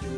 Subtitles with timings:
[0.00, 0.08] ギ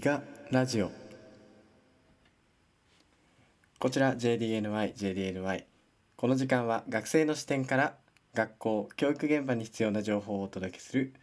[0.00, 0.20] ガ
[0.50, 0.90] ラジオ。
[3.78, 5.64] こちら JDNY JDNY
[6.16, 7.94] この時間は学生の視点から
[8.34, 11.14] 学校教育現場に必要な情報をお届けする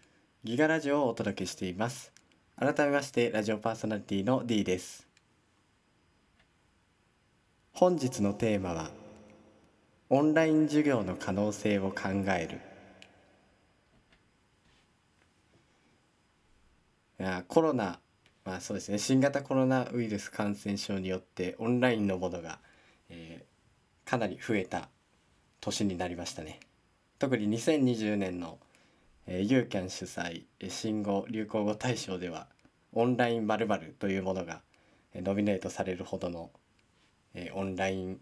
[0.45, 2.13] ギガラジオをお届けしています。
[2.57, 5.05] 改めましてラジオパーソナリティの D です。
[7.73, 8.91] 本日のテーマは
[10.09, 12.61] オンライン授業の可能性を考える。
[17.19, 17.99] いやコロナ
[18.45, 18.97] まあそうですね。
[18.97, 22.59] 新型コロナウイルス感染症によってオンラインのものが、
[23.09, 24.87] えー、かなり増えた
[25.59, 26.61] 年になりましたね。
[27.21, 28.57] 特に2020年の、
[29.27, 32.47] えー、ユーキャン主催新語・流行語大賞では
[32.93, 34.61] オンライン〇〇というものが、
[35.13, 36.49] えー、ノミネートされるほどの、
[37.35, 38.19] えー、オンライン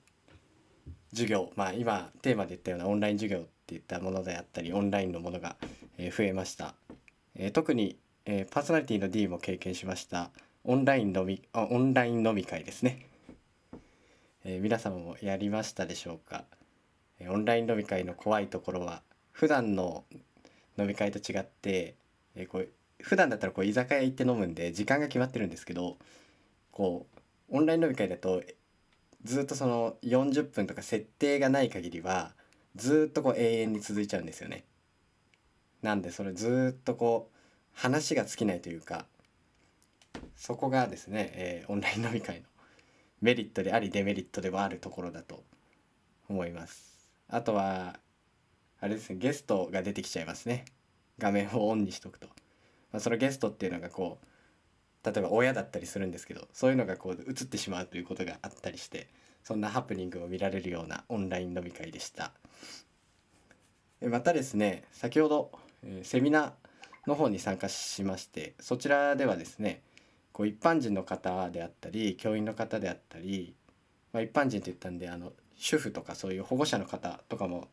[1.11, 5.55] 授業まあ今テーマで言ったようなオンライン授業っていったものであったりオンラインのものが、
[5.97, 6.75] えー、増えました、
[7.35, 7.97] えー、特に
[8.31, 10.29] えー、パーソナリティの D も経験しました
[10.63, 13.07] オンライン飲みあオンライン飲み会ですね、
[14.43, 16.43] えー、皆様もやりましたでしょうか、
[17.27, 20.05] オンライン飲み会の怖いところは普段の
[20.77, 21.95] 飲み会と違って、
[22.35, 22.69] えー、こう
[23.01, 25.97] 普段だったらこう居酒屋行って飲むんで時間が決まってるんですけど
[26.71, 27.07] こ
[27.51, 28.41] うオンライン飲み会だと
[29.23, 32.31] ずっとその40分とか設定がない限りは
[32.75, 34.63] ずっとこう永遠に続いちゃうんですよね。
[35.81, 37.37] なんでそれずっとこう
[37.73, 39.05] 話が尽きないというか
[40.35, 42.43] そこがですね、えー、オンライン飲み会の
[43.21, 45.43] メリットでありデメリットではあるところだと
[46.29, 46.88] 思います
[47.29, 47.99] あとは
[48.81, 50.65] あれですねゲストが出てきちゃいますね。
[51.17, 52.27] 画面をオンにしとくと、
[52.91, 59.07] まあ、そのゲストっていうのがこう例えば親だったりするんですけどそういうのがこう映ってしまうということがあったりして
[59.43, 62.31] そんなハプニングを見られるようなオンライン飲み会でした。
[64.01, 65.51] またですね先ほど、
[65.83, 66.51] えー、セミナー
[67.09, 69.81] の方に参加しましてそちらではですね
[70.31, 73.55] こう一般人の方であったり教員の方であったり、
[74.13, 77.67] まあ、一般人って言ったんであの主婦とかそういう保護者の方とかも、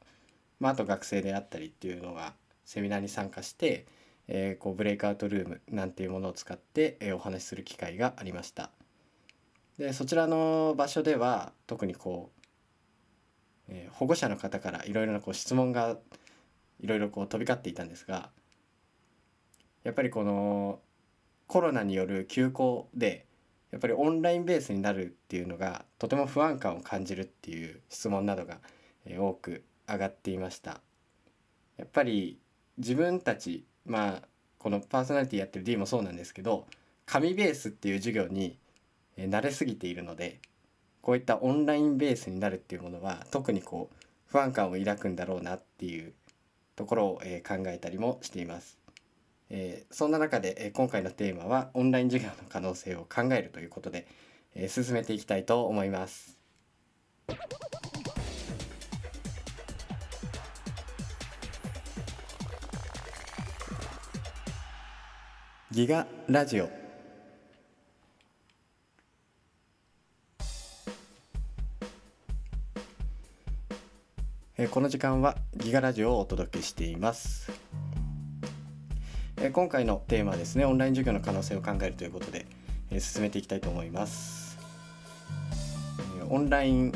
[0.59, 3.87] まあ、あと学生であったりっていうのがセミナーに参加して、
[4.27, 8.71] えー、こうブレイクアウトルームなんていうものを使って、えー、お話しする機会がありました。
[9.79, 12.41] でそちらの場所では特にこう、
[13.69, 15.97] えー、保護者の方からいろいろなこう質問が
[16.81, 18.31] いろいろこう飛び交っていたんですが
[19.85, 20.81] やっぱりこの
[21.47, 23.27] コロナによる休校で
[23.71, 28.59] やっぱりオンラインベースになるっていうのがとても不安感を感じるっていう質問などが
[29.07, 30.81] 多く上がっていました
[31.77, 32.39] やっぱり
[32.79, 34.23] 自分たちまあ
[34.59, 36.67] このパーソナリティやってる D もそうなんですけど
[37.05, 38.59] 紙ベースっていう授業に
[39.19, 40.41] 慣れすぎているので
[41.03, 43.97] こういったオンラインベースになるっていうものは特にこう
[44.27, 46.13] 不安感を抱くんだろうなっていう
[46.75, 47.23] ところを考
[47.67, 48.86] えたりもしています。
[49.51, 54.07] えー、そんな中で、えー、今回のテーマはオンライン授業の可能性を考えるということで、
[54.55, 56.37] えー、進めていきたいと思います。
[65.73, 66.71] ギガラジオ
[74.71, 77.51] この時間はギガラジオをお届けしています
[79.47, 82.47] え今回のテーマですねオンライン授業の可能性を考えるということで、
[82.91, 84.59] え進めていきたいと思います、
[86.21, 86.93] えオンライン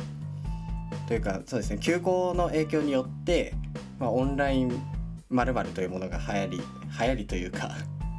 [1.06, 3.54] というかそうですね休校の影響によって、
[4.00, 4.82] まあ、オンライン
[5.28, 7.70] まるというものが流行り流行りというか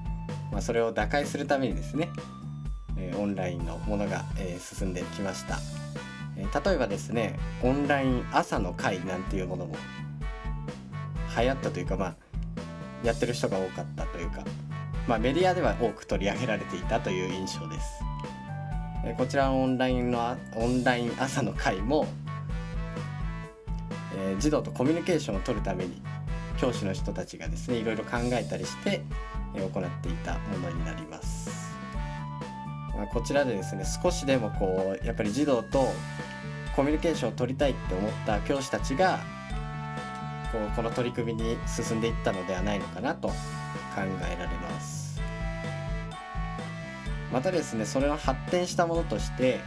[0.53, 2.07] まそれを打開するためにですね、
[2.97, 5.59] えオンラインのものが、え進んできました、
[6.37, 9.75] え例えばですねオンライン朝の会なんていうものも
[11.37, 12.15] 流行ったというかまあ
[13.03, 14.43] やってる人が多かったというか、
[15.07, 18.03] まあ、メディアでは多く取り上げられていたという印象です。
[19.03, 22.05] えこちらのオンラインのオンライン朝の会も、
[24.15, 26.01] えー、児童とコミュニケーションを取るために
[26.57, 29.01] 教師の人たちがですねいろいろ考えたりして、
[29.55, 31.49] え、行っていたものになります。
[32.95, 35.91] まあ、こちらでですね少しでもこうやっぱり児童と
[36.75, 39.19] コミュニケーションを取りたいって思った教師たちが
[40.51, 43.33] こうこの取り組みに進んでいったのではないのかなと考
[43.97, 45.19] えられます。
[47.31, 49.61] またですねそれの発展したものとして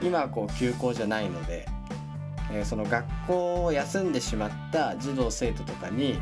[0.00, 1.66] 今はこう休校じゃないので、
[2.50, 6.18] えー、その学校を休んでしまった児童生徒とかに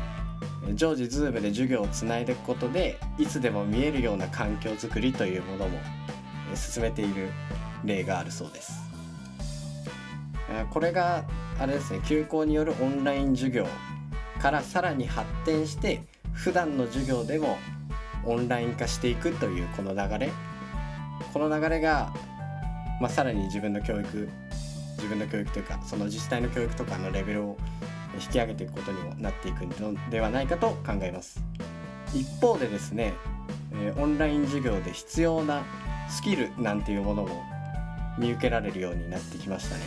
[0.73, 5.79] 常時 Zoom で授業をつないでいくことでいつでも見えるような環境づくりというものも
[6.55, 7.29] 進めている
[7.83, 8.84] 例があるそうです。
[10.71, 11.25] これが
[11.59, 13.67] あれですね休校によるオンライン授業
[14.39, 16.03] からさらに発展して
[16.33, 17.57] 普段の授業でも
[18.25, 20.31] オンライン化していくというこの流れ。
[21.31, 22.13] この流れが、
[22.99, 24.29] まあ、さらに自分の教育
[24.97, 27.57] 自分の教育というかその自治体の教育とかのレベルを
[28.15, 31.43] 引き上げていくことにもなっていくのではないかと考えます。
[32.13, 33.13] 一方でですね、
[33.97, 35.63] オンライン授業で必要な
[36.09, 37.43] スキルなんていうものも
[38.17, 39.83] 見受けられるようになってきましたね、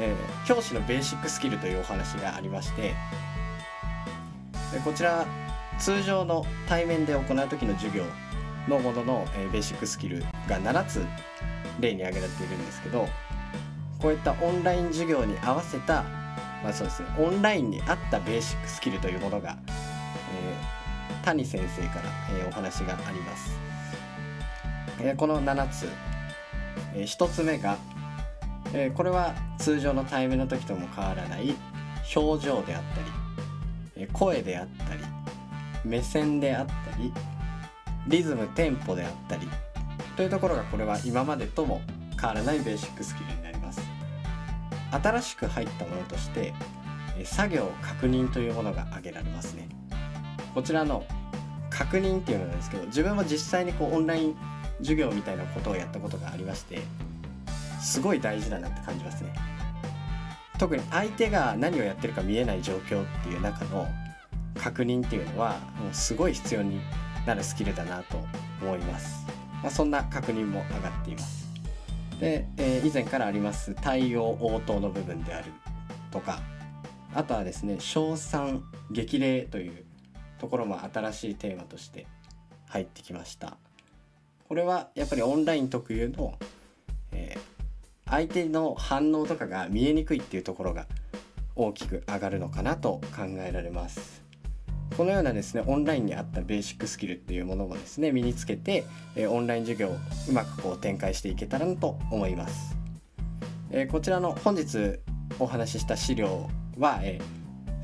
[0.00, 2.94] えー、教師のベーシックスキルというお話がありまして
[4.84, 5.26] こちら
[5.78, 8.04] 通常の対面で行う時の授業
[8.68, 11.04] のものの、えー、ベーシックスキルが7つ
[11.80, 13.08] 例に挙げられているんですけど
[14.00, 16.02] こういったオンライン授業に合わせた、
[16.62, 22.02] まあ、そうですねオンラインに合ったベーシックスキルというものが、えー、谷先生から、
[22.38, 23.58] えー、お話があります。
[25.02, 25.88] えー、この7つ、
[26.94, 27.76] えー、1つ目が、
[28.72, 31.54] えー、これは通常の対面の時とも変わらない
[32.14, 33.06] 表情であったり、
[33.96, 35.02] えー、声であったり
[35.84, 37.12] 目線であったり
[38.06, 39.48] リズムテンポであったり
[40.16, 41.80] というところがこれは今までとも
[42.20, 43.80] 変わらないベーシックスキルになります。
[44.90, 46.52] 新しく入ったものとして
[47.24, 49.68] 作業確認というものが挙げられますね。
[50.54, 51.04] こちらの
[51.70, 54.36] 確認っていうのなんですけど自分も実際にこうオンライン
[54.78, 56.80] 授業みたいなことをやったことがありまして
[57.80, 59.32] すごい大事だなって感じますね。
[60.58, 63.88] 特に相手が何をやってるか見えない状況っていう中の
[64.58, 66.80] 確認っていうのはもうすごい必要に
[67.26, 68.18] なるスキルだなと
[68.60, 69.26] 思います、
[69.62, 71.48] まあ、そんな確認も上がっています。
[72.20, 75.50] で、えー、以前からあります対応応答の部分である
[76.10, 76.40] とか
[77.14, 79.84] あとはですね称賛激励という
[80.38, 82.06] ところも新しいテーマとして
[82.68, 83.56] 入ってきました。
[84.48, 86.34] これはやっぱりオンライン特有の、
[87.12, 87.40] えー、
[88.10, 90.86] 相手の反応とかが見えにくいっていうところが
[91.54, 94.20] 大きく上がるのかなと考えられます。
[94.96, 98.84] このようなですねオンラインにあったベーシックスキルっていうものもですね身につけて、
[99.14, 99.96] えオンライン授業を
[100.28, 102.76] うまくこう展開していけたらなと思います、
[103.70, 104.98] えこちらの本日
[105.38, 107.20] お話しした資料は、え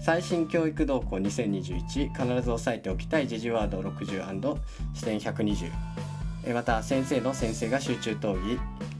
[0.01, 4.59] 最新教育動向2021必ず押さえておきたい時事ワード60
[4.95, 5.71] 視点120
[6.53, 8.96] また先生の先生が集中討議。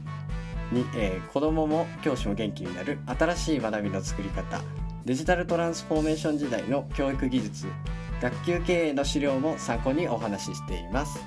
[0.71, 4.61] に、えー、子どもも教師も元気になる新しい学びの作り方
[5.05, 7.67] デジタルトランスフォーメーション時代の教育技術
[8.21, 11.19] 学級経営の資料も参考にお話ししています。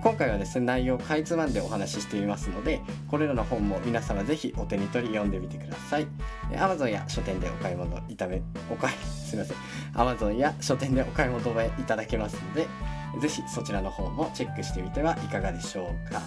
[0.00, 2.80] 今回はですね内容をかいつまんでお話ししていますので
[3.10, 6.06] これらの本も皆様ぜひお手に取り読んでみてください。
[6.52, 9.56] Amazon や書店でお買い物いためお買い すみません。
[9.94, 12.68] Amazon や書店でお買い求めいただけますので
[13.20, 16.22] ぜひそちらの方もチェックしてみてはいかがでしょうか。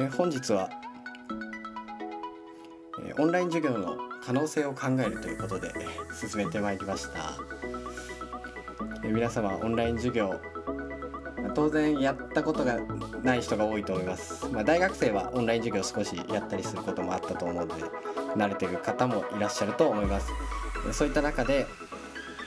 [0.00, 0.70] え、本日は、
[3.04, 5.74] え、オンライン授業の可能性を考えるということで、
[6.14, 7.36] 進めてまいりました、
[9.02, 10.40] え、皆様オンライン授業
[11.52, 12.78] 当然やったことが
[13.24, 17.82] ない人が多いと思います、まあ、大学生はオンライン授業少しやったりすることもあったと思うので
[18.36, 20.30] 慣れてる方もいらっしゃると思います。
[20.92, 21.66] そういった中で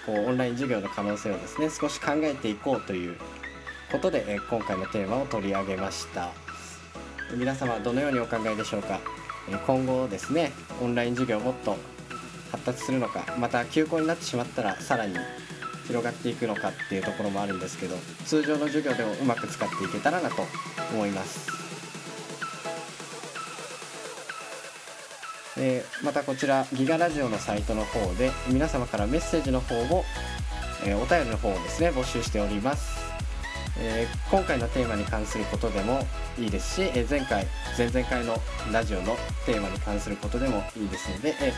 [0.05, 3.17] こうオンライン授業の可能性をですね少し考えていこうという
[3.91, 6.29] ことで、今回のテーマを取り上げました。
[7.35, 8.99] 皆様どのようにお考えでしょうか？
[9.65, 11.77] 今後ですねオンライン授業もっと
[12.51, 15.15] 発達するのかまた休校になってしまったらさらに
[15.87, 17.95] 広がっていくのかっていうところもあるんですけど
[18.25, 20.43] 通常の授業でもうまく使っていけたらなと
[20.93, 21.49] 思います。
[25.57, 30.03] えー、またこちらギガラジオのサイトの方で皆様からメッセージの方を、
[30.85, 33.00] え、お便りの方をですね募集しております
[33.83, 36.05] えー、今回のテーマに関することでも
[36.37, 38.35] いいですし、えー、前回前々回の
[38.71, 41.53] ラジオのテーマに関することでもいいですので、え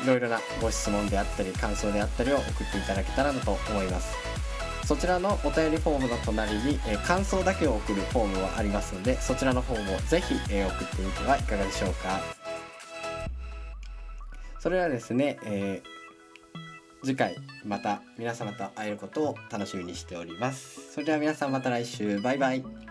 [0.00, 4.16] ー、いろいろなご質問であったり感想であったりを送っていただけたらなと思います。
[4.84, 12.20] そちらのお便りフォームの隣に、え感想だけを送るフォームはありますのでそちらの方もぜひ、え送ってみてはいかがでしょうか。
[14.58, 15.82] それはですね、え
[17.02, 20.92] 次回また皆様と会えることを楽しみにしております。
[20.92, 22.20] それでは皆さんまた来週。
[22.20, 22.87] バイバイ。